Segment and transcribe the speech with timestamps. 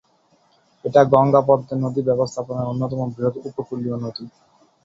[0.85, 4.25] এটা গঙ্গা-পদ্মা নদী ব্যবস্থাপনার অন্যতম বৃহৎ উপকূলীয় নদী।